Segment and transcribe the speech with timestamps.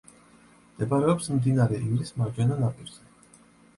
[0.69, 3.43] მდებარეობს მდინარე ივრის მარჯვენა ნაპირზე.